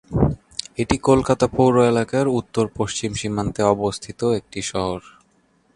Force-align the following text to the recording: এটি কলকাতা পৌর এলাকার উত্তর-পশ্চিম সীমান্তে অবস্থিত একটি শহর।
এটি 0.77 0.95
কলকাতা 1.01 1.45
পৌর 1.47 1.73
এলাকার 1.83 2.25
উত্তর-পশ্চিম 2.39 3.11
সীমান্তে 3.13 3.61
অবস্থিত 3.73 4.19
একটি 4.39 4.59
শহর। 4.63 4.99